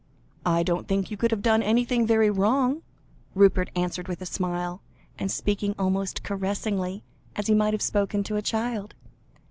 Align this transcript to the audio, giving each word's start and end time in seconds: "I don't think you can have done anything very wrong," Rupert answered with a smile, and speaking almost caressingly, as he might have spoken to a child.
"I 0.47 0.63
don't 0.63 0.87
think 0.87 1.11
you 1.11 1.17
can 1.17 1.29
have 1.29 1.43
done 1.43 1.61
anything 1.61 2.07
very 2.07 2.31
wrong," 2.31 2.81
Rupert 3.35 3.69
answered 3.75 4.07
with 4.07 4.19
a 4.19 4.25
smile, 4.25 4.81
and 5.19 5.29
speaking 5.29 5.75
almost 5.77 6.23
caressingly, 6.23 7.03
as 7.35 7.45
he 7.45 7.53
might 7.53 7.75
have 7.75 7.83
spoken 7.83 8.23
to 8.23 8.35
a 8.35 8.41
child. 8.41 8.95